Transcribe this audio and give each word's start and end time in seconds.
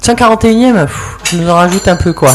141e 0.00 0.86
Je 1.24 1.36
nous 1.36 1.50
en 1.50 1.56
rajoute 1.56 1.88
un 1.88 1.96
peu, 1.96 2.12
quoi. 2.12 2.30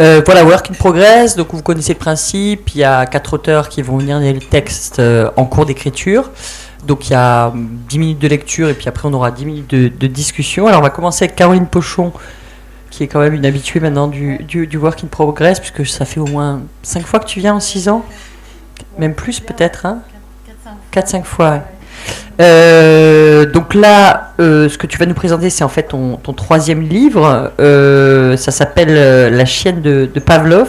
Euh, 0.00 0.22
voilà, 0.24 0.46
Work 0.46 0.70
in 0.70 0.72
Progress, 0.72 1.36
donc 1.36 1.48
vous 1.52 1.60
connaissez 1.60 1.92
le 1.92 1.98
principe, 1.98 2.74
il 2.74 2.78
y 2.78 2.84
a 2.84 3.04
quatre 3.04 3.34
auteurs 3.34 3.68
qui 3.68 3.82
vont 3.82 3.98
lire 3.98 4.18
les 4.18 4.38
textes 4.38 4.98
euh, 4.98 5.30
en 5.36 5.44
cours 5.44 5.66
d'écriture. 5.66 6.30
Donc 6.86 7.10
il 7.10 7.12
y 7.12 7.16
a 7.16 7.52
10 7.54 7.98
minutes 7.98 8.18
de 8.18 8.28
lecture 8.28 8.70
et 8.70 8.74
puis 8.74 8.88
après 8.88 9.06
on 9.06 9.12
aura 9.12 9.30
10 9.30 9.44
minutes 9.44 9.74
de, 9.74 10.06
discussion. 10.06 10.68
Alors 10.68 10.80
on 10.80 10.82
va 10.82 10.88
commencer 10.88 11.26
avec 11.26 11.36
Caroline 11.36 11.66
Pochon, 11.66 12.14
qui 12.88 13.02
est 13.02 13.08
quand 13.08 13.20
même 13.20 13.34
une 13.34 13.44
habituée 13.44 13.78
maintenant 13.78 14.08
du, 14.08 14.38
du, 14.38 14.78
Work 14.78 15.04
in 15.04 15.08
Progress, 15.08 15.60
puisque 15.60 15.84
ça 15.84 16.06
fait 16.06 16.20
au 16.20 16.26
moins 16.26 16.62
5 16.82 17.04
fois 17.04 17.20
que 17.20 17.26
tu 17.26 17.40
viens 17.40 17.56
en 17.56 17.60
6 17.60 17.90
ans. 17.90 18.02
Même 18.98 19.14
plus 19.14 19.40
peut-être, 19.40 19.86
hein 19.86 20.00
4-5 20.92 21.24
fois. 21.24 21.62
Euh, 22.40 23.46
donc 23.46 23.74
là, 23.74 24.34
euh, 24.40 24.68
ce 24.68 24.76
que 24.76 24.86
tu 24.86 24.98
vas 24.98 25.06
nous 25.06 25.14
présenter, 25.14 25.50
c'est 25.50 25.64
en 25.64 25.68
fait 25.68 25.84
ton, 25.84 26.18
troisième 26.36 26.82
livre. 26.82 27.52
Euh, 27.60 28.36
ça 28.36 28.50
s'appelle 28.50 29.34
La 29.34 29.44
chienne 29.44 29.80
de, 29.80 30.20
Pavlov. 30.20 30.68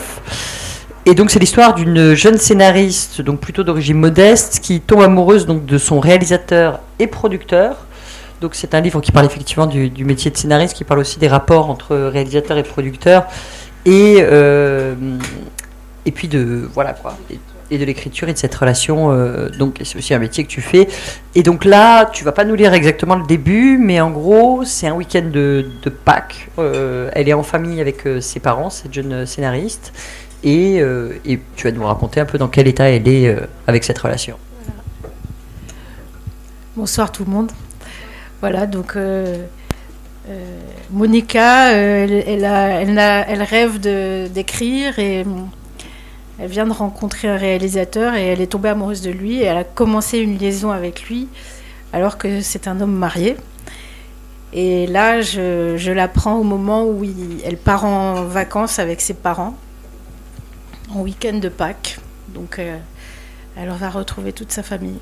Et 1.05 1.16
donc 1.16 1.31
c'est 1.31 1.39
l'histoire 1.39 1.73
d'une 1.73 2.16
jeune 2.16 2.38
scénariste, 2.38 3.21
donc 3.21 3.39
plutôt 3.39 3.63
d'origine 3.63 3.97
modeste, 3.97 4.59
qui 4.61 4.81
tombe 4.81 5.02
amoureuse 5.02 5.45
donc 5.45 5.66
de 5.66 5.77
son 5.77 6.02
réalisateur 6.02 6.81
et 6.99 7.08
producteur. 7.08 7.77
Donc 8.41 8.55
c'est 8.55 8.75
un 8.75 8.81
livre 8.81 8.99
qui 8.99 9.13
parle 9.13 9.25
effectivement 9.25 9.67
du, 9.67 10.03
métier 10.03 10.31
de 10.31 10.38
scénariste, 10.38 10.75
qui 10.75 10.83
parle 10.83 10.99
aussi 10.99 11.17
des 11.17 11.30
rapports 11.30 11.69
entre 11.69 11.95
réalisateur 11.95 12.58
et 12.58 12.63
producteur, 12.63 13.25
et 13.85 14.17
et 16.05 16.11
puis 16.11 16.27
de 16.27 16.69
voilà 16.73 16.91
quoi, 16.91 17.17
de 17.71 17.84
l'écriture 17.84 18.30
et 18.30 18.34
de 18.34 18.38
cette 18.38 18.55
relation. 18.55 19.12
Euh, 19.12 19.49
donc, 19.49 19.80
c'est 19.84 19.98
aussi 19.98 20.14
un 20.14 20.19
métier 20.19 20.44
que 20.44 20.50
tu 20.50 20.61
fais. 20.61 20.88
Et 21.36 21.44
donc 21.44 21.66
là, 21.66 22.05
tu 22.05 22.23
vas 22.23 22.31
pas 22.31 22.45
nous 22.45 22.55
lire 22.55 22.73
exactement 22.73 23.16
le 23.16 23.25
début, 23.25 23.78
mais 23.78 24.00
en 24.00 24.11
gros, 24.11 24.64
c'est 24.64 24.88
un 24.88 24.94
week-end 24.94 25.30
de, 25.31 25.66
Pâques. 26.06 26.50
Euh, 26.59 27.09
elle 27.14 27.28
est 27.28 27.33
en 27.33 27.44
famille 27.44 27.81
avec 27.81 28.06
euh, 28.06 28.22
ses 28.22 28.39
parents, 28.39 28.69
cette 28.69 28.94
jeune 28.94 29.25
scénariste. 29.25 29.91
Et, 30.44 30.75
et, 31.25 31.39
tu 31.56 31.67
vas 31.67 31.72
nous 31.72 31.83
raconter 31.83 32.19
un 32.19 32.25
peu 32.25 32.38
dans 32.38 32.47
quel 32.47 32.67
état 32.67 32.88
elle 32.89 33.08
est 33.08 33.36
avec 33.66 33.84
cette 33.84 33.97
relation. 33.97 34.38
Bonsoir 36.75 37.11
tout 37.11 37.25
le 37.25 37.31
monde. 37.31 37.52
Voilà, 38.39 38.67
donc 38.67 38.95
Monica, 40.91 41.72
elle, 41.72 42.11
elle, 42.11 42.44
elle, 42.44 43.25
elle, 43.28 43.41
rêve 43.41 43.80
d'écrire 43.80 45.00
et 45.00 45.25
elle 46.39 46.49
vient 46.49 46.66
de 46.66 46.73
rencontrer 46.73 47.27
un 47.27 47.38
réalisateur 47.38 48.13
et 48.16 48.27
elle 48.27 48.41
est 48.41 48.47
tombée 48.47 48.69
amoureuse 48.69 49.02
de 49.02 49.11
lui 49.11 49.39
et 49.39 49.45
elle 49.45 49.57
a 49.57 49.63
commencé 49.63 50.19
une 50.19 50.38
liaison 50.38 50.71
avec 50.71 51.03
lui 51.09 51.27
alors 51.94 52.17
que 52.17 52.41
c'est 52.41 52.67
un 52.67 52.79
homme 52.81 52.95
marié. 52.95 53.38
Et 54.53 54.88
là, 54.88 55.21
je, 55.21 55.75
je 55.77 55.91
l'apprends 55.91 56.35
au 56.35 56.44
moment 56.44 56.85
où 56.85 57.03
elle 57.44 57.57
part 57.57 57.85
en 57.85 58.23
vacances 58.23 58.79
avec 58.79 59.02
ses 59.02 59.13
parents, 59.13 59.57
en 60.89 61.02
week-end 61.02 61.38
de 61.38 61.49
Pâques. 61.49 61.99
Donc, 62.29 62.59
euh, 62.59 62.77
elle 63.55 63.69
va 63.69 63.89
retrouver 63.89 64.31
toute 64.33 64.51
sa 64.51 64.63
famille. 64.63 64.99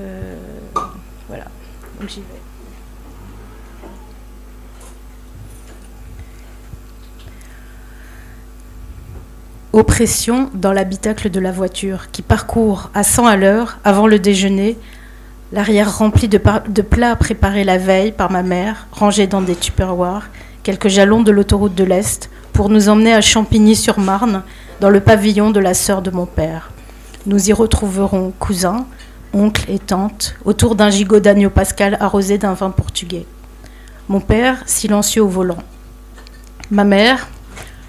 Euh, 0.00 0.36
voilà, 1.28 1.44
donc 1.98 2.10
j'y 2.10 2.20
vais. 2.20 2.26
Oppression 9.72 10.50
dans 10.52 10.72
l'habitacle 10.72 11.30
de 11.30 11.38
la 11.38 11.52
voiture 11.52 12.10
qui 12.10 12.22
parcourt 12.22 12.90
à 12.92 13.04
100 13.04 13.26
à 13.26 13.36
l'heure 13.36 13.78
avant 13.84 14.08
le 14.08 14.18
déjeuner, 14.18 14.76
l'arrière 15.52 15.96
rempli 15.96 16.26
de, 16.26 16.38
plats 16.38 17.14
préparés 17.14 17.62
la 17.62 17.78
veille 17.78 18.10
par 18.10 18.32
ma 18.32 18.42
mère, 18.42 18.88
rangés 18.90 19.28
dans 19.28 19.42
des 19.42 19.54
tupperwares, 19.54 20.28
quelques 20.64 20.88
jalons 20.88 21.22
de 21.22 21.30
l'autoroute 21.30 21.76
de 21.76 21.84
l'Est 21.84 22.30
pour 22.52 22.68
nous 22.68 22.88
emmener 22.88 23.14
à 23.14 23.20
Champigny-sur-Marne, 23.20 24.42
dans 24.80 24.90
le 24.90 24.98
pavillon 24.98 25.52
de 25.52 25.60
la 25.60 25.74
sœur 25.74 26.02
de 26.02 26.10
mon 26.10 26.26
père. 26.26 26.72
Nous 27.26 27.50
y 27.50 27.52
retrouverons 27.52 28.32
cousins, 28.40 28.86
oncles 29.32 29.70
et 29.70 29.78
tantes 29.78 30.34
autour 30.44 30.74
d'un 30.74 30.90
gigot 30.90 31.20
d'agneau 31.20 31.50
pascal 31.50 31.96
arrosé 32.00 32.38
d'un 32.38 32.54
vin 32.54 32.70
portugais. 32.70 33.26
Mon 34.08 34.20
père, 34.20 34.64
silencieux 34.66 35.22
au 35.22 35.28
volant. 35.28 35.62
Ma 36.72 36.82
mère, 36.82 37.28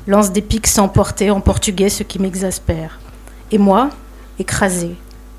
lance 0.07 0.31
des 0.31 0.41
pics 0.41 0.67
sans 0.67 0.87
portée 0.87 1.31
en 1.31 1.41
portugais, 1.41 1.89
ce 1.89 2.03
qui 2.03 2.19
m'exaspère. 2.19 2.99
Et 3.51 3.57
moi, 3.57 3.89
écrasée, 4.39 4.95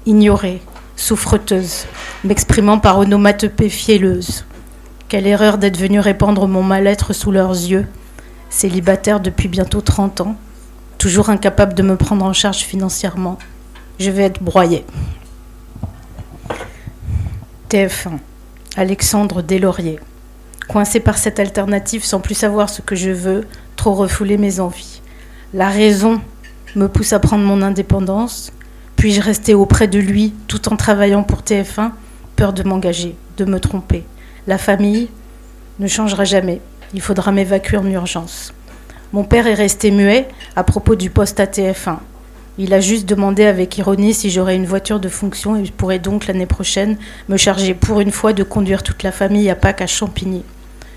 ignorée, 0.07 0.63
souffreteuse, 0.97 1.87
m'exprimant 2.25 2.79
par 2.79 2.99
onomatopée 2.99 3.69
fielleuse. 3.69 4.45
Quelle 5.09 5.27
erreur 5.27 5.59
d'être 5.59 5.77
venue 5.77 6.01
répandre 6.01 6.47
mon 6.49 6.63
mal-être 6.63 7.13
sous 7.13 7.33
leurs 7.33 7.51
yeux, 7.51 7.87
célibataire 8.51 9.21
depuis 9.21 9.49
bientôt 9.49 9.81
30 9.81 10.23
ans, 10.23 10.37
toujours 10.99 11.31
incapable 11.31 11.75
de 11.75 11.83
me 11.83 11.97
prendre 11.97 12.25
en 12.25 12.33
charge 12.33 12.59
financièrement. 12.59 13.39
Je 13.99 14.11
vais 14.11 14.23
être 14.23 14.43
broyée. 14.43 14.85
TF1. 17.69 18.19
Alexandre 18.77 19.43
Deslauriers. 19.43 19.99
Coincé 20.69 21.01
par 21.01 21.19
cette 21.19 21.41
alternative 21.41 22.05
sans 22.05 22.21
plus 22.21 22.35
savoir 22.35 22.71
ce 22.71 22.83
que 22.83 22.95
je 22.95 23.11
veux, 23.11 23.45
trop 23.77 23.95
refouler 23.95 24.39
mes 24.39 24.61
envies. 24.61 25.01
La 25.55 25.69
raison 25.69 26.21
me 26.77 26.89
pousse 26.89 27.13
à 27.13 27.19
prendre 27.19 27.45
mon 27.45 27.63
indépendance. 27.63 28.53
Puis-je 28.97 29.21
rester 29.21 29.55
auprès 29.55 29.89
de 29.89 29.99
lui 29.99 30.33
tout 30.49 30.73
en 30.73 30.77
travaillant 30.77 31.23
pour 31.23 31.41
TF1 31.41 31.91
Peur 32.37 32.53
de 32.53 32.63
m'engager, 32.63 33.15
de 33.37 33.45
me 33.45 33.61
tromper. 33.61 34.05
La 34.47 34.59
famille 34.59 35.09
ne 35.79 35.87
changera 35.87 36.25
jamais. 36.25 36.61
Il 36.95 37.01
faudra 37.01 37.33
m'évacuer 37.33 37.77
en 37.77 37.87
urgence. 37.87 38.53
Mon 39.13 39.25
père 39.25 39.47
est 39.47 39.55
resté 39.55 39.91
muet 39.91 40.29
à 40.57 40.65
propos 40.65 40.95
du 40.95 41.11
poste 41.11 41.41
à 41.41 41.47
TF1. 41.47 41.99
Il 42.59 42.75
a 42.75 42.81
juste 42.81 43.07
demandé 43.07 43.45
avec 43.45 43.79
ironie 43.79 44.13
si 44.13 44.31
j'aurais 44.31 44.57
une 44.57 44.67
voiture 44.67 45.01
de 45.01 45.09
fonction 45.09 45.57
et 45.57 45.71
pourrais 45.71 45.99
donc 45.99 46.27
l'année 46.27 46.47
prochaine 46.47 46.99
me 47.29 47.37
charger 47.37 47.73
pour 47.75 48.01
une 48.01 48.11
fois 48.11 48.35
de 48.35 48.43
conduire 48.43 48.83
toute 48.83 49.03
la 49.03 49.13
famille 49.13 49.49
à 49.49 49.55
Pâques 49.55 49.81
à 49.81 49.87
Champigny. 49.87 50.43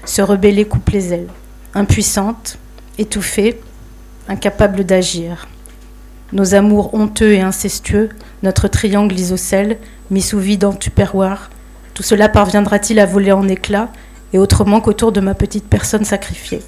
Se 0.06 0.22
rebeller 0.22 0.66
coupe 0.66 0.90
les 0.90 1.14
ailes. 1.14 1.30
Impuissante, 1.74 2.58
étouffée, 2.98 3.60
incapable 4.28 4.84
d'agir. 4.84 5.48
Nos 6.34 6.56
amours 6.56 6.94
honteux 6.94 7.34
et 7.34 7.42
incestueux, 7.42 8.10
notre 8.44 8.68
triangle 8.68 9.18
isocèle, 9.18 9.78
mis 10.12 10.22
sous 10.22 10.40
vide 10.40 10.66
en 10.66 10.74
tupperware, 10.74 11.50
tout 11.94 12.04
cela 12.04 12.28
parviendra-t-il 12.28 13.00
à 13.00 13.06
voler 13.06 13.32
en 13.32 13.48
éclats 13.48 13.90
et 14.34 14.38
autrement 14.38 14.82
qu'autour 14.82 15.12
de 15.12 15.22
ma 15.22 15.34
petite 15.34 15.68
personne 15.68 16.04
sacrifiée? 16.04 16.62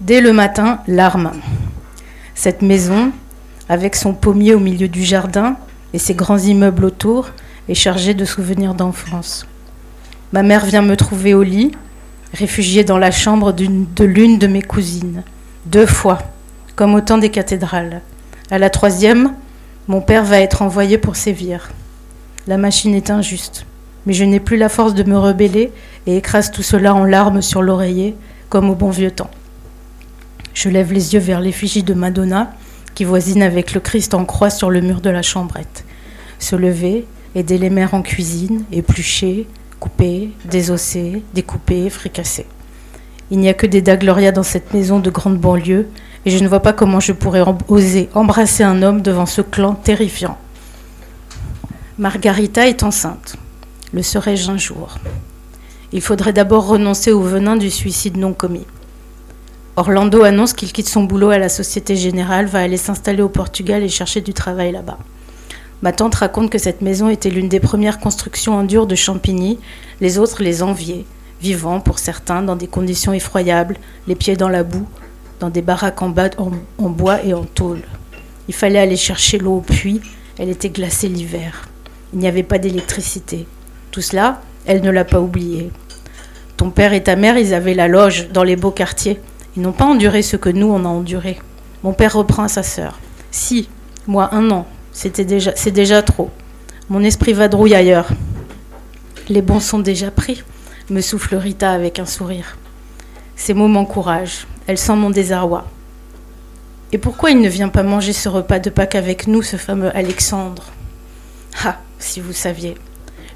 Dès 0.00 0.20
le 0.20 0.32
matin, 0.32 0.80
larmes. 0.86 1.32
Cette 2.34 2.62
maison, 2.62 3.12
avec 3.68 3.96
son 3.96 4.14
pommier 4.14 4.54
au 4.54 4.60
milieu 4.60 4.88
du 4.88 5.02
jardin 5.02 5.56
et 5.92 5.98
ses 5.98 6.14
grands 6.14 6.38
immeubles 6.38 6.84
autour, 6.84 7.30
est 7.68 7.74
chargée 7.74 8.14
de 8.14 8.24
souvenirs 8.24 8.74
d'enfance. 8.74 9.46
Ma 10.32 10.42
mère 10.42 10.64
vient 10.64 10.82
me 10.82 10.96
trouver 10.96 11.34
au 11.34 11.42
lit, 11.42 11.72
réfugiée 12.32 12.84
dans 12.84 12.98
la 12.98 13.10
chambre 13.10 13.52
de 13.52 14.04
l'une 14.04 14.38
de 14.38 14.46
mes 14.46 14.62
cousines, 14.62 15.22
deux 15.66 15.86
fois, 15.86 16.18
comme 16.76 16.94
au 16.94 17.00
temps 17.00 17.18
des 17.18 17.30
cathédrales. 17.30 18.00
À 18.50 18.58
la 18.58 18.70
troisième, 18.70 19.34
mon 19.88 20.00
père 20.00 20.24
va 20.24 20.40
être 20.40 20.62
envoyé 20.62 20.98
pour 20.98 21.16
sévir. 21.16 21.70
La 22.46 22.56
machine 22.56 22.94
est 22.94 23.10
injuste, 23.10 23.66
mais 24.06 24.12
je 24.12 24.24
n'ai 24.24 24.40
plus 24.40 24.56
la 24.56 24.68
force 24.68 24.94
de 24.94 25.02
me 25.02 25.18
rebeller 25.18 25.72
et 26.06 26.16
écrase 26.16 26.50
tout 26.50 26.62
cela 26.62 26.94
en 26.94 27.04
larmes 27.04 27.42
sur 27.42 27.62
l'oreiller, 27.62 28.16
comme 28.48 28.70
au 28.70 28.74
bon 28.74 28.90
vieux 28.90 29.10
temps. 29.10 29.30
Je 30.54 30.68
lève 30.68 30.92
les 30.92 31.14
yeux 31.14 31.20
vers 31.20 31.40
l'effigie 31.40 31.82
de 31.82 31.94
Madonna, 31.94 32.52
qui 32.94 33.04
voisine 33.04 33.42
avec 33.42 33.72
le 33.74 33.80
Christ 33.80 34.14
en 34.14 34.24
croix 34.24 34.50
sur 34.50 34.70
le 34.70 34.80
mur 34.80 35.00
de 35.00 35.10
la 35.10 35.22
chambrette. 35.22 35.84
Se 36.38 36.56
lever, 36.56 37.06
aider 37.34 37.58
les 37.58 37.70
mères 37.70 37.94
en 37.94 38.02
cuisine, 38.02 38.64
éplucher, 38.72 39.46
coupés, 39.82 40.30
désossés, 40.44 41.24
découpés, 41.34 41.90
fricassés. 41.90 42.46
Il 43.32 43.40
n'y 43.40 43.48
a 43.48 43.54
que 43.54 43.66
des 43.66 43.82
Dagloria 43.82 44.30
dans 44.30 44.44
cette 44.44 44.72
maison 44.72 45.00
de 45.00 45.10
grande 45.10 45.38
banlieue, 45.38 45.88
et 46.24 46.30
je 46.30 46.38
ne 46.38 46.46
vois 46.46 46.60
pas 46.60 46.72
comment 46.72 47.00
je 47.00 47.10
pourrais 47.10 47.42
oser 47.66 48.08
embrasser 48.14 48.62
un 48.62 48.80
homme 48.84 49.02
devant 49.02 49.26
ce 49.26 49.40
clan 49.40 49.74
terrifiant. 49.74 50.38
Margarita 51.98 52.68
est 52.68 52.84
enceinte. 52.84 53.34
Le 53.92 54.04
serai-je 54.04 54.52
un 54.52 54.56
jour? 54.56 54.98
Il 55.92 56.00
faudrait 56.00 56.32
d'abord 56.32 56.68
renoncer 56.68 57.10
au 57.10 57.22
venin 57.22 57.56
du 57.56 57.68
suicide 57.68 58.16
non 58.16 58.34
commis. 58.34 58.68
Orlando 59.74 60.22
annonce 60.22 60.52
qu'il 60.52 60.72
quitte 60.72 60.88
son 60.88 61.02
boulot 61.02 61.30
à 61.30 61.38
la 61.38 61.48
Société 61.48 61.96
Générale, 61.96 62.46
va 62.46 62.60
aller 62.60 62.76
s'installer 62.76 63.22
au 63.22 63.28
Portugal 63.28 63.82
et 63.82 63.88
chercher 63.88 64.20
du 64.20 64.32
travail 64.32 64.70
là-bas. 64.70 64.98
Ma 65.82 65.90
tante 65.90 66.14
raconte 66.14 66.48
que 66.48 66.58
cette 66.58 66.80
maison 66.80 67.08
était 67.08 67.28
l'une 67.28 67.48
des 67.48 67.58
premières 67.58 67.98
constructions 67.98 68.54
en 68.54 68.62
dur 68.62 68.86
de 68.86 68.94
Champigny. 68.94 69.58
Les 70.00 70.16
autres 70.16 70.40
les 70.40 70.62
enviaient, 70.62 71.04
vivant 71.40 71.80
pour 71.80 71.98
certains 71.98 72.42
dans 72.42 72.54
des 72.54 72.68
conditions 72.68 73.12
effroyables, 73.12 73.76
les 74.06 74.14
pieds 74.14 74.36
dans 74.36 74.48
la 74.48 74.62
boue, 74.62 74.86
dans 75.40 75.50
des 75.50 75.60
baraques 75.60 76.00
en, 76.00 76.10
bois 76.88 77.24
et 77.24 77.34
en 77.34 77.42
tôle. 77.42 77.80
Il 78.46 78.54
fallait 78.54 78.78
aller 78.78 78.96
chercher 78.96 79.38
l'eau 79.38 79.56
au 79.56 79.60
puits. 79.60 80.00
Elle 80.38 80.50
était 80.50 80.70
glacée 80.70 81.08
l'hiver. 81.08 81.68
Il 82.12 82.20
n'y 82.20 82.28
avait 82.28 82.44
pas 82.44 82.58
d'électricité. 82.58 83.48
Tout 83.90 84.02
cela, 84.02 84.40
elle 84.66 84.82
ne 84.82 84.90
l'a 84.90 85.04
pas 85.04 85.20
oublié. 85.20 85.72
Ton 86.56 86.70
père 86.70 86.92
et 86.92 87.02
ta 87.02 87.16
mère, 87.16 87.36
ils 87.38 87.54
avaient 87.54 87.74
la 87.74 87.88
loge 87.88 88.28
dans 88.28 88.44
les 88.44 88.56
beaux 88.56 88.70
quartiers. 88.70 89.20
Ils 89.56 89.62
n'ont 89.62 89.72
pas 89.72 89.86
enduré 89.86 90.22
ce 90.22 90.36
que 90.36 90.48
nous, 90.48 90.68
on 90.68 90.84
a 90.84 90.88
enduré. 90.88 91.40
Mon 91.82 91.92
père 91.92 92.14
reprend 92.14 92.44
à 92.44 92.48
sa 92.48 92.62
sœur. 92.62 93.00
Si, 93.32 93.68
moi, 94.06 94.28
un 94.32 94.48
an, 94.52 94.66
c'est 94.92 95.70
déjà 95.70 96.02
trop. 96.02 96.30
Mon 96.88 97.02
esprit 97.02 97.32
vadrouille 97.32 97.74
ailleurs. 97.74 98.08
Les 99.28 99.42
bons 99.42 99.60
sont 99.60 99.78
déjà 99.78 100.10
pris, 100.10 100.42
me 100.90 101.00
souffle 101.00 101.36
Rita 101.36 101.72
avec 101.72 101.98
un 101.98 102.06
sourire. 102.06 102.58
Ces 103.36 103.54
mots 103.54 103.68
m'encouragent. 103.68 104.46
Elle 104.66 104.78
sent 104.78 104.94
mon 104.94 105.10
désarroi. 105.10 105.66
Et 106.92 106.98
pourquoi 106.98 107.30
il 107.30 107.40
ne 107.40 107.48
vient 107.48 107.70
pas 107.70 107.82
manger 107.82 108.12
ce 108.12 108.28
repas 108.28 108.58
de 108.58 108.70
Pâques 108.70 108.94
avec 108.94 109.26
nous, 109.26 109.42
ce 109.42 109.56
fameux 109.56 109.96
Alexandre? 109.96 110.64
Ah, 111.64 111.78
si 111.98 112.20
vous 112.20 112.32
saviez. 112.32 112.74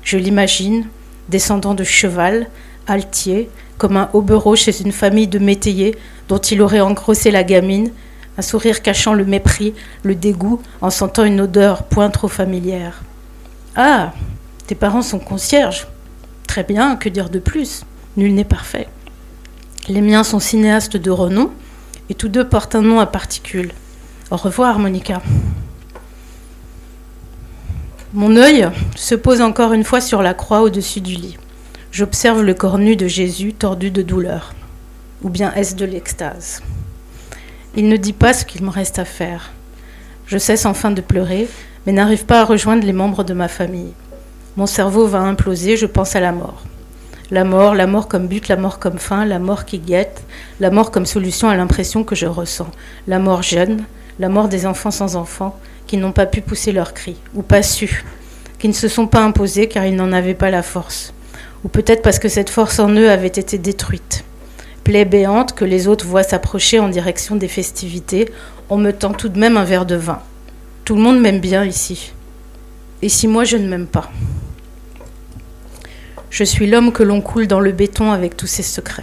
Je 0.02 0.18
l'imagine, 0.18 0.86
descendant 1.28 1.74
de 1.74 1.82
cheval, 1.82 2.48
altier, 2.86 3.48
comme 3.78 3.96
un 3.96 4.10
hobereau 4.12 4.56
chez 4.56 4.82
une 4.82 4.92
famille 4.92 5.28
de 5.28 5.38
métayers 5.38 5.96
dont 6.28 6.38
il 6.38 6.60
aurait 6.62 6.80
engrossé 6.80 7.30
la 7.30 7.44
gamine, 7.44 7.90
un 8.38 8.42
sourire 8.42 8.82
cachant 8.82 9.14
le 9.14 9.24
mépris, 9.24 9.74
le 10.02 10.14
dégoût, 10.14 10.60
en 10.80 10.90
sentant 10.90 11.24
une 11.24 11.40
odeur 11.40 11.84
point 11.84 12.10
trop 12.10 12.28
familière. 12.28 13.02
Ah, 13.74 14.12
tes 14.66 14.74
parents 14.74 15.02
sont 15.02 15.18
concierges. 15.18 15.86
Très 16.46 16.64
bien, 16.64 16.96
que 16.96 17.08
dire 17.08 17.30
de 17.30 17.38
plus? 17.38 17.84
Nul 18.16 18.34
n'est 18.34 18.44
parfait. 18.44 18.88
Les 19.88 20.00
miens 20.00 20.24
sont 20.24 20.40
cinéastes 20.40 20.96
de 20.96 21.10
renom, 21.10 21.50
et 22.08 22.14
tous 22.14 22.28
deux 22.28 22.46
portent 22.46 22.74
un 22.74 22.82
nom 22.82 23.00
à 23.00 23.06
particules. 23.06 23.72
Au 24.30 24.36
revoir, 24.36 24.78
Monica. 24.78 25.22
Mon 28.12 28.36
œil 28.36 28.68
se 28.94 29.14
pose 29.14 29.40
encore 29.40 29.72
une 29.72 29.84
fois 29.84 30.00
sur 30.00 30.22
la 30.22 30.34
croix 30.34 30.62
au-dessus 30.62 31.00
du 31.00 31.14
lit. 31.14 31.36
J'observe 31.92 32.42
le 32.42 32.54
corps 32.54 32.78
nu 32.78 32.96
de 32.96 33.06
Jésus 33.06 33.52
tordu 33.52 33.90
de 33.90 34.02
douleur. 34.02 34.54
Ou 35.22 35.28
bien 35.28 35.52
est-ce 35.54 35.74
de 35.74 35.84
l'extase? 35.84 36.62
Il 37.78 37.88
ne 37.88 37.98
dit 37.98 38.14
pas 38.14 38.32
ce 38.32 38.46
qu'il 38.46 38.64
me 38.64 38.70
reste 38.70 38.98
à 38.98 39.04
faire. 39.04 39.52
Je 40.26 40.38
cesse 40.38 40.64
enfin 40.64 40.90
de 40.90 41.02
pleurer, 41.02 41.46
mais 41.84 41.92
n'arrive 41.92 42.24
pas 42.24 42.40
à 42.40 42.44
rejoindre 42.44 42.86
les 42.86 42.94
membres 42.94 43.22
de 43.22 43.34
ma 43.34 43.48
famille. 43.48 43.92
Mon 44.56 44.64
cerveau 44.64 45.06
va 45.06 45.18
imploser, 45.20 45.76
je 45.76 45.84
pense 45.84 46.16
à 46.16 46.20
la 46.20 46.32
mort. 46.32 46.64
La 47.30 47.44
mort, 47.44 47.74
la 47.74 47.86
mort 47.86 48.08
comme 48.08 48.28
but, 48.28 48.48
la 48.48 48.56
mort 48.56 48.78
comme 48.78 48.98
fin, 48.98 49.26
la 49.26 49.38
mort 49.38 49.66
qui 49.66 49.78
guette, 49.78 50.24
la 50.58 50.70
mort 50.70 50.90
comme 50.90 51.04
solution 51.04 51.50
à 51.50 51.56
l'impression 51.56 52.02
que 52.02 52.14
je 52.14 52.24
ressens. 52.24 52.70
La 53.06 53.18
mort 53.18 53.42
jeune, 53.42 53.84
la 54.18 54.30
mort 54.30 54.48
des 54.48 54.64
enfants 54.64 54.90
sans 54.90 55.14
enfants, 55.16 55.54
qui 55.86 55.98
n'ont 55.98 56.12
pas 56.12 56.24
pu 56.24 56.40
pousser 56.40 56.72
leurs 56.72 56.94
cris, 56.94 57.16
ou 57.34 57.42
pas 57.42 57.62
su, 57.62 58.04
qui 58.58 58.68
ne 58.68 58.72
se 58.72 58.88
sont 58.88 59.06
pas 59.06 59.20
imposés 59.20 59.68
car 59.68 59.84
ils 59.84 59.94
n'en 59.94 60.12
avaient 60.12 60.32
pas 60.32 60.50
la 60.50 60.62
force, 60.62 61.12
ou 61.62 61.68
peut-être 61.68 62.00
parce 62.00 62.18
que 62.18 62.30
cette 62.30 62.48
force 62.48 62.78
en 62.78 62.88
eux 62.88 63.10
avait 63.10 63.26
été 63.26 63.58
détruite. 63.58 64.24
Plaie 64.86 65.04
béante 65.04 65.52
que 65.52 65.64
les 65.64 65.88
autres 65.88 66.06
voient 66.06 66.22
s'approcher 66.22 66.78
en 66.78 66.88
direction 66.88 67.34
des 67.34 67.48
festivités, 67.48 68.30
on 68.70 68.76
me 68.76 68.92
tend 68.92 69.12
tout 69.12 69.28
de 69.28 69.36
même 69.36 69.56
un 69.56 69.64
verre 69.64 69.84
de 69.84 69.96
vin. 69.96 70.20
Tout 70.84 70.94
le 70.94 71.02
monde 71.02 71.20
m'aime 71.20 71.40
bien 71.40 71.64
ici. 71.64 72.12
Et 73.02 73.08
si 73.08 73.26
moi 73.26 73.42
je 73.42 73.56
ne 73.56 73.66
m'aime 73.66 73.88
pas? 73.88 74.12
Je 76.30 76.44
suis 76.44 76.68
l'homme 76.68 76.92
que 76.92 77.02
l'on 77.02 77.20
coule 77.20 77.48
dans 77.48 77.58
le 77.58 77.72
béton 77.72 78.12
avec 78.12 78.36
tous 78.36 78.46
ses 78.46 78.62
secrets. 78.62 79.02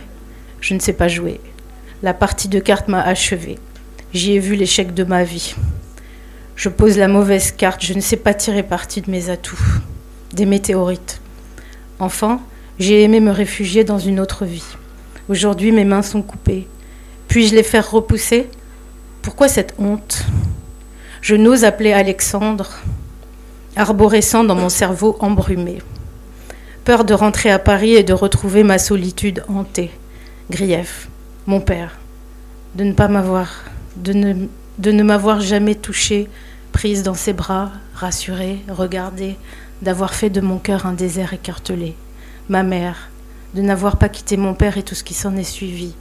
Je 0.61 0.73
ne 0.73 0.79
sais 0.79 0.93
pas 0.93 1.09
jouer. 1.09 1.41
La 2.01 2.13
partie 2.13 2.47
de 2.47 2.59
cartes 2.59 2.87
m'a 2.87 3.01
achevé. 3.01 3.59
J'y 4.13 4.35
ai 4.35 4.39
vu 4.39 4.55
l'échec 4.55 4.93
de 4.93 5.03
ma 5.03 5.25
vie. 5.25 5.53
Je 6.55 6.69
pose 6.69 6.97
la 6.97 7.09
mauvaise 7.09 7.51
carte, 7.51 7.83
je 7.83 7.93
ne 7.93 7.99
sais 7.99 8.15
pas 8.15 8.33
tirer 8.33 8.63
parti 8.63 9.01
de 9.01 9.11
mes 9.11 9.29
atouts, 9.29 9.59
des 10.31 10.45
météorites. 10.45 11.19
Enfin, 11.99 12.39
j'ai 12.79 13.03
aimé 13.03 13.19
me 13.19 13.31
réfugier 13.31 13.83
dans 13.83 13.99
une 13.99 14.21
autre 14.21 14.45
vie. 14.45 14.63
Aujourd'hui, 15.29 15.71
mes 15.71 15.85
mains 15.85 16.01
sont 16.01 16.21
coupées. 16.21 16.67
Puis-je 17.29 17.55
les 17.55 17.63
faire 17.63 17.89
repousser? 17.89 18.49
Pourquoi 19.21 19.47
cette 19.47 19.73
honte? 19.79 20.25
Je 21.21 21.35
n'ose 21.35 21.63
appeler 21.63 21.93
Alexandre, 21.93 22.69
arborescent 23.77 24.43
dans 24.43 24.55
mon 24.55 24.67
cerveau 24.67 25.15
embrumé. 25.21 25.79
Peur 26.83 27.05
de 27.05 27.13
rentrer 27.13 27.49
à 27.49 27.59
Paris 27.59 27.93
et 27.93 28.03
de 28.03 28.11
retrouver 28.11 28.63
ma 28.63 28.77
solitude 28.77 29.45
hantée. 29.47 29.91
Grief, 30.51 31.07
mon 31.45 31.61
père, 31.61 31.97
de 32.75 32.83
ne 32.83 32.91
pas 32.91 33.07
m'avoir, 33.07 33.63
de 33.95 34.11
ne, 34.11 34.33
de 34.77 34.91
ne 34.91 35.03
m'avoir 35.03 35.39
jamais 35.39 35.75
touchée, 35.75 36.27
prise 36.73 37.01
dans 37.01 37.13
ses 37.13 37.31
bras, 37.31 37.71
rassurée, 37.95 38.59
regardée, 38.67 39.37
d'avoir 39.81 40.13
fait 40.13 40.29
de 40.29 40.41
mon 40.41 40.57
cœur 40.57 40.85
un 40.85 40.93
désert 40.93 41.33
écartelé. 41.33 41.95
Ma 42.49 42.63
mère, 42.63 43.09
de 43.53 43.61
n'avoir 43.61 43.97
pas 43.97 44.09
quitté 44.09 44.37
mon 44.37 44.53
père 44.53 44.77
et 44.77 44.83
tout 44.83 44.95
ce 44.95 45.03
qui 45.03 45.13
s'en 45.13 45.35
est 45.35 45.43
suivi. 45.43 45.93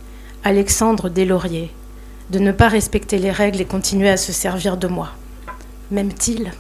Alexandre 0.45 1.09
Deslauriers, 1.09 1.71
de 2.31 2.39
ne 2.39 2.53
pas 2.53 2.69
respecter 2.69 3.19
les 3.19 3.31
règles 3.31 3.61
et 3.61 3.65
continuer 3.65 4.09
à 4.09 4.17
se 4.17 4.33
servir 4.33 4.77
de 4.77 4.89
moi. 4.89 5.11
M'aime-t-il? 5.91 6.53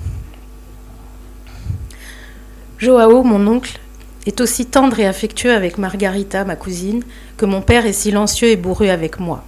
Joao, 2.78 3.22
mon 3.22 3.46
oncle, 3.46 3.80
est 4.26 4.40
aussi 4.40 4.66
tendre 4.66 4.98
et 5.00 5.06
affectueux 5.06 5.52
avec 5.52 5.78
Margarita, 5.78 6.44
ma 6.44 6.56
cousine, 6.56 7.02
que 7.36 7.46
mon 7.46 7.62
père 7.62 7.86
est 7.86 7.92
silencieux 7.92 8.48
et 8.48 8.56
bourru 8.56 8.88
avec 8.88 9.18
moi. 9.18 9.44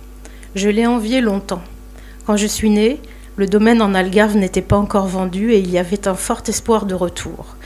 Je 0.54 0.68
l'ai 0.68 0.86
envié 0.86 1.20
longtemps. 1.20 1.62
Quand 2.26 2.36
je 2.36 2.46
suis 2.46 2.70
née, 2.70 3.00
le 3.36 3.46
domaine 3.46 3.82
en 3.82 3.94
Algarve 3.94 4.36
n'était 4.36 4.62
pas 4.62 4.76
encore 4.76 5.06
vendu 5.06 5.52
et 5.52 5.58
il 5.58 5.70
y 5.70 5.78
avait 5.78 6.08
un 6.08 6.14
fort 6.14 6.42
espoir 6.46 6.86
de 6.86 6.94
retour. 6.94 7.56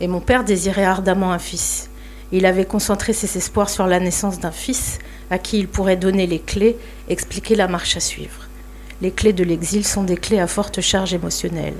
Et 0.00 0.08
mon 0.08 0.20
père 0.20 0.44
désirait 0.44 0.84
ardemment 0.84 1.32
un 1.32 1.38
fils. 1.38 1.90
Il 2.32 2.46
avait 2.46 2.64
concentré 2.64 3.12
ses 3.12 3.36
espoirs 3.36 3.68
sur 3.68 3.86
la 3.86 4.00
naissance 4.00 4.40
d'un 4.40 4.50
fils 4.50 4.98
à 5.30 5.38
qui 5.38 5.58
il 5.58 5.68
pourrait 5.68 5.96
donner 5.96 6.26
les 6.26 6.38
clés, 6.38 6.76
expliquer 7.08 7.54
la 7.54 7.68
marche 7.68 7.96
à 7.96 8.00
suivre. 8.00 8.48
Les 9.02 9.10
clés 9.10 9.34
de 9.34 9.44
l'exil 9.44 9.86
sont 9.86 10.02
des 10.02 10.16
clés 10.16 10.40
à 10.40 10.46
forte 10.46 10.80
charge 10.80 11.12
émotionnelle. 11.12 11.74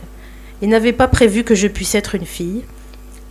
Il 0.61 0.69
n'avait 0.69 0.93
pas 0.93 1.09
prévu 1.09 1.43
que 1.43 1.55
je 1.55 1.69
puisse 1.69 1.95
être 1.95 2.15
une 2.15 2.27
fille 2.27 2.65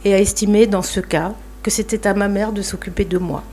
et 0.03 0.13
a 0.13 0.19
estimé 0.19 0.65
dans 0.65 0.81
ce 0.81 0.99
cas 0.99 1.33
que 1.61 1.69
c'était 1.69 2.07
à 2.07 2.13
ma 2.13 2.27
mère 2.27 2.53
de 2.53 2.61
s'occuper 2.61 3.05
de 3.05 3.19
moi. 3.19 3.43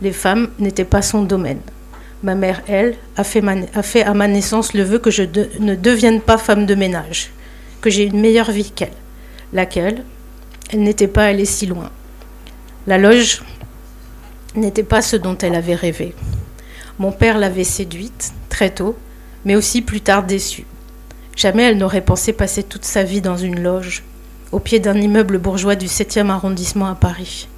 Les 0.00 0.12
femmes 0.12 0.48
n'étaient 0.58 0.84
pas 0.84 1.02
son 1.02 1.22
domaine. 1.22 1.60
Ma 2.22 2.34
mère, 2.34 2.62
elle, 2.66 2.96
a 3.16 3.24
fait, 3.24 3.42
à 4.02 4.14
ma 4.14 4.28
naissance 4.28 4.72
le 4.72 4.82
vœu 4.82 4.98
que 4.98 5.10
je 5.10 5.22
ne 5.60 5.74
devienne 5.74 6.20
pas 6.20 6.38
femme 6.38 6.64
de 6.64 6.74
ménage, 6.74 7.32
que 7.82 7.90
j'ai 7.90 8.04
une 8.04 8.20
meilleure 8.20 8.50
vie 8.50 8.70
qu'elle, 8.70 8.92
laquelle 9.52 10.02
elle 10.70 10.82
n'était 10.82 11.08
pas 11.08 11.24
allée 11.24 11.44
si 11.44 11.66
loin. 11.66 11.90
La 12.88 12.98
loge 12.98 13.42
n'était 14.54 14.84
pas 14.84 15.02
ce 15.02 15.16
dont 15.16 15.36
elle 15.38 15.56
avait 15.56 15.74
rêvé. 15.74 16.14
Mon 17.00 17.10
père 17.10 17.36
l'avait 17.36 17.64
séduite 17.64 18.32
très 18.48 18.70
tôt, 18.70 18.96
mais 19.44 19.56
aussi 19.56 19.82
plus 19.82 20.00
tard 20.00 20.22
déçue. 20.22 20.66
Jamais 21.34 21.64
elle 21.64 21.78
n'aurait 21.78 22.04
pensé 22.04 22.32
passer 22.32 22.62
toute 22.62 22.84
sa 22.84 23.02
vie 23.02 23.20
dans 23.20 23.36
une 23.36 23.60
loge, 23.60 24.04
au 24.52 24.60
pied 24.60 24.78
d'un 24.78 24.94
immeuble 25.00 25.38
bourgeois 25.38 25.74
du 25.74 25.86
7e 25.86 26.30
arrondissement 26.30 26.86
à 26.86 26.94
Paris. 26.94 27.48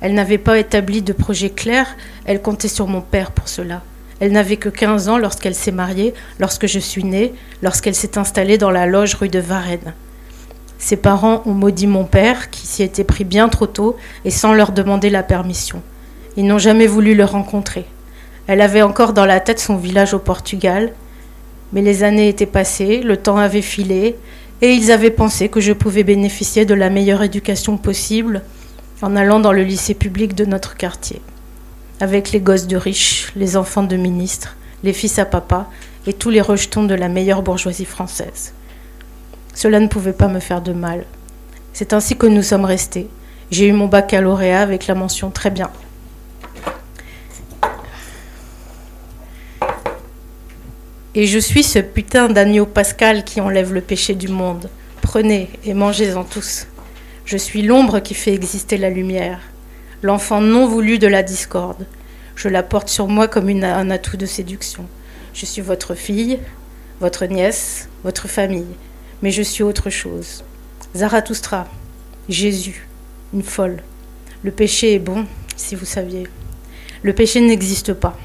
Elle 0.00 0.14
n'avait 0.14 0.38
pas 0.38 0.58
établi 0.58 1.02
de 1.02 1.12
projet 1.12 1.50
clair, 1.50 1.94
elle 2.24 2.40
comptait 2.40 2.68
sur 2.68 2.86
mon 2.86 3.02
père 3.02 3.32
pour 3.32 3.48
cela. 3.48 3.82
Elle 4.20 4.32
n'avait 4.32 4.56
que 4.56 4.70
15 4.70 5.10
ans 5.10 5.18
lorsqu'elle 5.18 5.54
s'est 5.54 5.70
mariée, 5.70 6.14
lorsque 6.40 6.66
je 6.66 6.78
suis 6.78 7.04
née, 7.04 7.34
lorsqu'elle 7.60 7.94
s'est 7.94 8.16
installée 8.16 8.56
dans 8.56 8.70
la 8.70 8.86
loge 8.86 9.16
rue 9.16 9.28
de 9.28 9.38
Varennes. 9.38 9.92
Ses 10.78 10.96
parents 10.96 11.42
ont 11.46 11.54
maudit 11.54 11.86
mon 11.86 12.04
père, 12.04 12.50
qui 12.50 12.66
s'y 12.66 12.82
était 12.82 13.04
pris 13.04 13.24
bien 13.24 13.48
trop 13.48 13.66
tôt 13.66 13.96
et 14.24 14.30
sans 14.30 14.52
leur 14.52 14.72
demander 14.72 15.10
la 15.10 15.22
permission. 15.22 15.82
Ils 16.36 16.46
n'ont 16.46 16.58
jamais 16.58 16.86
voulu 16.86 17.14
le 17.14 17.24
rencontrer. 17.24 17.86
Elle 18.46 18.60
avait 18.60 18.82
encore 18.82 19.12
dans 19.12 19.26
la 19.26 19.40
tête 19.40 19.58
son 19.58 19.76
village 19.76 20.14
au 20.14 20.18
Portugal, 20.18 20.92
mais 21.72 21.82
les 21.82 22.04
années 22.04 22.28
étaient 22.28 22.46
passées, 22.46 23.00
le 23.00 23.16
temps 23.16 23.38
avait 23.38 23.62
filé, 23.62 24.16
et 24.62 24.72
ils 24.72 24.92
avaient 24.92 25.10
pensé 25.10 25.48
que 25.48 25.60
je 25.60 25.72
pouvais 25.72 26.04
bénéficier 26.04 26.64
de 26.64 26.74
la 26.74 26.90
meilleure 26.90 27.22
éducation 27.22 27.76
possible 27.76 28.42
en 29.02 29.16
allant 29.16 29.40
dans 29.40 29.52
le 29.52 29.62
lycée 29.62 29.94
public 29.94 30.34
de 30.34 30.44
notre 30.44 30.76
quartier, 30.76 31.20
avec 32.00 32.32
les 32.32 32.40
gosses 32.40 32.66
de 32.66 32.76
riches, 32.76 33.32
les 33.36 33.56
enfants 33.56 33.82
de 33.82 33.96
ministres, 33.96 34.56
les 34.84 34.92
fils 34.92 35.18
à 35.18 35.24
papa 35.24 35.68
et 36.06 36.12
tous 36.12 36.30
les 36.30 36.40
rejetons 36.40 36.84
de 36.84 36.94
la 36.94 37.08
meilleure 37.08 37.42
bourgeoisie 37.42 37.84
française. 37.84 38.52
Cela 39.56 39.80
ne 39.80 39.86
pouvait 39.86 40.12
pas 40.12 40.28
me 40.28 40.38
faire 40.38 40.60
de 40.60 40.74
mal. 40.74 41.06
C'est 41.72 41.94
ainsi 41.94 42.14
que 42.14 42.26
nous 42.26 42.42
sommes 42.42 42.66
restés. 42.66 43.08
J'ai 43.50 43.66
eu 43.66 43.72
mon 43.72 43.86
baccalauréat 43.86 44.60
avec 44.60 44.86
la 44.86 44.94
mention 44.94 45.30
très 45.30 45.50
bien. 45.50 45.70
Et 51.14 51.26
je 51.26 51.38
suis 51.38 51.62
ce 51.62 51.78
putain 51.78 52.28
d'agneau 52.28 52.66
pascal 52.66 53.24
qui 53.24 53.40
enlève 53.40 53.72
le 53.72 53.80
péché 53.80 54.14
du 54.14 54.28
monde. 54.28 54.68
Prenez 55.00 55.48
et 55.64 55.72
mangez-en 55.72 56.24
tous. 56.24 56.66
Je 57.24 57.38
suis 57.38 57.62
l'ombre 57.62 58.00
qui 58.00 58.12
fait 58.12 58.34
exister 58.34 58.76
la 58.76 58.90
lumière, 58.90 59.40
l'enfant 60.02 60.42
non 60.42 60.68
voulu 60.68 60.98
de 60.98 61.06
la 61.06 61.22
discorde. 61.22 61.86
Je 62.34 62.50
la 62.50 62.62
porte 62.62 62.90
sur 62.90 63.08
moi 63.08 63.26
comme 63.26 63.48
un 63.48 63.90
atout 63.90 64.18
de 64.18 64.26
séduction. 64.26 64.84
Je 65.32 65.46
suis 65.46 65.62
votre 65.62 65.94
fille, 65.94 66.40
votre 67.00 67.24
nièce, 67.24 67.88
votre 68.04 68.28
famille, 68.28 68.76
mais 69.22 69.30
je 69.30 69.42
suis 69.42 69.62
autre 69.62 69.90
chose. 69.90 70.44
Zarathustra, 70.94 71.66
Jésus, 72.28 72.86
une 73.32 73.42
folle. 73.42 73.82
Le 74.42 74.50
péché 74.50 74.94
est 74.94 74.98
bon, 74.98 75.26
si 75.56 75.74
vous 75.74 75.84
saviez. 75.84 76.26
Le 77.02 77.12
péché 77.12 77.40
n'existe 77.40 77.92
pas. 77.92 78.16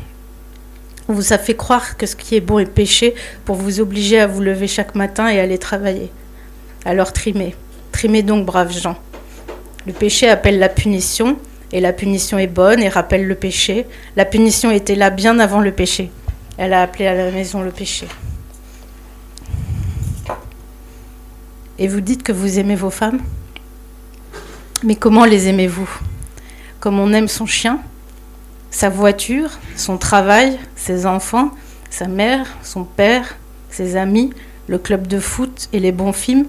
On 1.07 1.13
vous 1.13 1.33
a 1.33 1.37
fait 1.37 1.55
croire 1.55 1.97
que 1.97 2.05
ce 2.05 2.15
qui 2.15 2.35
est 2.35 2.41
bon 2.41 2.59
est 2.59 2.65
péché 2.65 3.15
pour 3.45 3.55
vous 3.55 3.79
obliger 3.79 4.19
à 4.19 4.27
vous 4.27 4.41
lever 4.41 4.67
chaque 4.67 4.95
matin 4.95 5.27
et 5.29 5.39
aller 5.39 5.57
travailler. 5.57 6.11
Alors 6.85 7.13
trimez. 7.13 7.55
Trimez 7.91 8.23
donc, 8.23 8.45
braves 8.45 8.77
gens. 8.77 8.97
Le 9.85 9.93
péché 9.93 10.29
appelle 10.29 10.59
la 10.59 10.69
punition, 10.69 11.37
et 11.73 11.79
la 11.79 11.93
punition 11.93 12.37
est 12.37 12.47
bonne 12.47 12.81
et 12.81 12.89
rappelle 12.89 13.27
le 13.27 13.35
péché. 13.35 13.85
La 14.15 14.25
punition 14.25 14.71
était 14.71 14.95
là 14.95 15.09
bien 15.09 15.39
avant 15.39 15.61
le 15.61 15.71
péché. 15.71 16.11
Elle 16.57 16.73
a 16.73 16.81
appelé 16.81 17.07
à 17.07 17.13
la 17.13 17.31
maison 17.31 17.61
le 17.61 17.71
péché. 17.71 18.07
Et 21.79 21.87
vous 21.87 22.01
dites 22.01 22.23
que 22.23 22.31
vous 22.31 22.59
aimez 22.59 22.75
vos 22.75 22.89
femmes. 22.89 23.19
Mais 24.83 24.95
comment 24.95 25.25
les 25.25 25.47
aimez-vous? 25.47 25.89
Comme 26.79 26.99
on 26.99 27.13
aime 27.13 27.27
son 27.27 27.45
chien, 27.45 27.79
sa 28.71 28.89
voiture, 28.89 29.51
son 29.75 29.97
travail, 29.97 30.57
ses 30.75 31.05
enfants, 31.05 31.51
sa 31.89 32.07
mère, 32.07 32.47
son 32.63 32.83
père, 32.83 33.37
ses 33.69 33.95
amis, 33.95 34.31
le 34.67 34.77
club 34.77 35.07
de 35.07 35.19
foot 35.19 35.69
et 35.73 35.79
les 35.79 35.91
bons 35.91 36.13
films, 36.13 36.45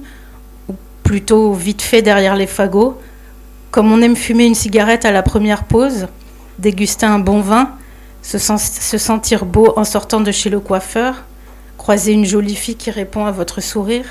ou 0.68 0.74
plutôt 1.02 1.52
vite 1.52 1.82
fait 1.82 2.00
derrière 2.00 2.36
les 2.36 2.46
fagots, 2.46 3.00
comme 3.70 3.90
on 3.92 4.00
aime 4.00 4.16
fumer 4.16 4.44
une 4.44 4.54
cigarette 4.54 5.04
à 5.04 5.10
la 5.12 5.22
première 5.22 5.64
pause, 5.64 6.06
déguster 6.58 7.06
un 7.06 7.18
bon 7.18 7.40
vin, 7.40 7.72
se, 8.22 8.38
se 8.38 8.98
sentir 8.98 9.44
beau 9.44 9.72
en 9.76 9.84
sortant 9.84 10.20
de 10.20 10.30
chez 10.30 10.50
le 10.50 10.60
coiffeur, 10.60 11.24
croiser 11.76 12.12
une 12.12 12.24
jolie 12.24 12.54
fille 12.54 12.76
qui 12.76 12.90
répond 12.90 13.26
à 13.26 13.32
votre 13.32 13.60
sourire. 13.60 14.04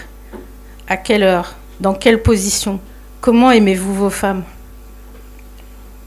À 0.87 0.97
quelle 0.97 1.23
heure? 1.23 1.55
Dans 1.79 1.93
quelle 1.93 2.21
position? 2.21 2.79
Comment 3.21 3.51
aimez-vous 3.51 3.93
vos 3.93 4.09
femmes? 4.09 4.43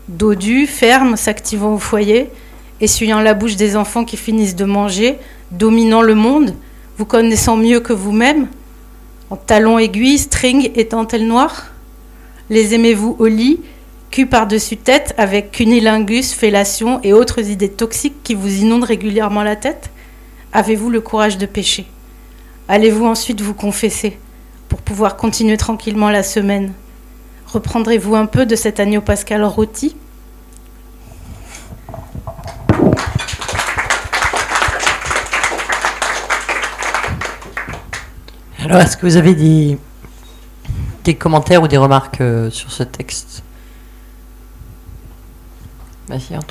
Dodu, 0.08 0.66
ferme, 0.66 1.16
s'activant 1.16 1.74
au 1.74 1.78
foyer, 1.78 2.30
essuyant 2.80 3.20
la 3.20 3.34
bouche 3.34 3.56
des 3.56 3.76
enfants 3.76 4.04
qui 4.04 4.16
finissent 4.16 4.56
de 4.56 4.64
manger, 4.64 5.18
dominant 5.50 6.02
le 6.02 6.14
monde, 6.14 6.54
vous 6.98 7.06
connaissant 7.06 7.56
mieux 7.56 7.80
que 7.80 7.92
vous-même, 7.92 8.48
en 9.30 9.36
talons 9.36 9.78
aiguilles, 9.78 10.18
string 10.18 10.70
et 10.74 10.84
dentelle 10.84 11.26
noire? 11.26 11.68
Les 12.50 12.74
aimez-vous 12.74 13.16
au 13.18 13.26
lit, 13.26 13.60
cul 14.10 14.26
par-dessus 14.26 14.76
tête, 14.76 15.14
avec 15.16 15.50
cunilingus, 15.50 16.34
fellation 16.34 17.00
et 17.02 17.12
autres 17.12 17.48
idées 17.48 17.70
toxiques 17.70 18.22
qui 18.22 18.34
vous 18.34 18.56
inondent 18.56 18.84
régulièrement 18.84 19.42
la 19.42 19.56
tête? 19.56 19.90
Avez-vous 20.52 20.90
le 20.90 21.00
courage 21.00 21.38
de 21.38 21.46
pécher? 21.46 21.86
Allez-vous 22.68 23.06
ensuite 23.06 23.40
vous 23.40 23.54
confesser? 23.54 24.18
Pour 24.68 24.80
pouvoir 24.80 25.16
continuer 25.16 25.56
tranquillement 25.56 26.10
la 26.10 26.22
semaine. 26.22 26.72
Reprendrez-vous 27.46 28.14
un 28.14 28.26
peu 28.26 28.46
de 28.46 28.56
cet 28.56 28.80
agneau 28.80 29.00
pascal 29.00 29.44
rôti? 29.44 29.96
Alors, 38.58 38.80
est-ce 38.80 38.96
que 38.96 39.06
vous 39.06 39.16
avez 39.16 39.34
des 41.04 41.14
commentaires 41.14 41.62
ou 41.62 41.68
des 41.68 41.76
remarques 41.76 42.22
euh, 42.22 42.50
sur 42.50 42.72
ce 42.72 42.82
texte? 42.82 43.42
Vas-y, 46.08 46.36
Antoine. 46.36 46.44